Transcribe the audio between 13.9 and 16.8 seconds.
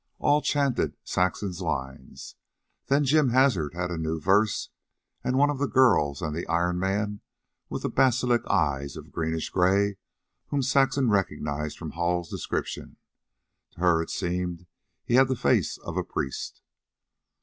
it seemed he had the face of a priest.